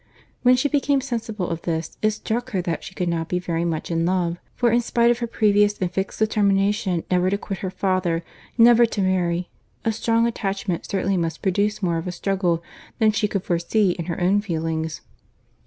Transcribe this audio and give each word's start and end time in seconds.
When 0.41 0.55
she 0.55 0.67
became 0.67 0.99
sensible 0.99 1.47
of 1.47 1.61
this, 1.61 1.95
it 2.01 2.09
struck 2.09 2.53
her 2.53 2.61
that 2.63 2.83
she 2.83 2.95
could 2.95 3.07
not 3.07 3.29
be 3.29 3.37
very 3.37 3.63
much 3.63 3.91
in 3.91 4.03
love; 4.03 4.39
for 4.55 4.71
in 4.71 4.81
spite 4.81 5.11
of 5.11 5.19
her 5.19 5.27
previous 5.27 5.77
and 5.79 5.91
fixed 5.93 6.17
determination 6.17 7.03
never 7.11 7.29
to 7.29 7.37
quit 7.37 7.59
her 7.59 7.69
father, 7.69 8.23
never 8.57 8.87
to 8.87 9.01
marry, 9.03 9.51
a 9.85 9.91
strong 9.91 10.25
attachment 10.25 10.87
certainly 10.89 11.17
must 11.17 11.43
produce 11.43 11.83
more 11.83 11.97
of 11.99 12.07
a 12.07 12.11
struggle 12.11 12.63
than 12.97 13.11
she 13.11 13.27
could 13.27 13.43
foresee 13.43 13.91
in 13.91 14.05
her 14.05 14.19
own 14.19 14.41
feelings. 14.41 15.01